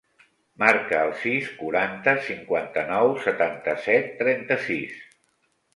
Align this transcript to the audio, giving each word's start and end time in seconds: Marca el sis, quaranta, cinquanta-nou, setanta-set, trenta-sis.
Marca 0.61 1.01
el 1.07 1.13
sis, 1.25 1.51
quaranta, 1.59 2.15
cinquanta-nou, 2.31 3.13
setanta-set, 3.29 4.13
trenta-sis. 4.25 5.03